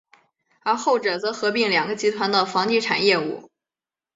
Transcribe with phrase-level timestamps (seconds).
[0.61, 3.51] 而后者则合并两个集团的房地产业务。